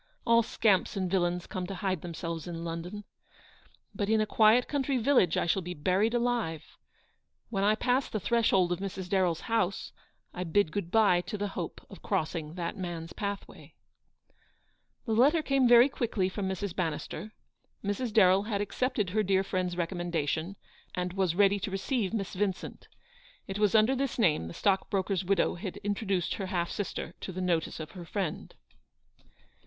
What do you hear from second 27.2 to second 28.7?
to the notice of her friend.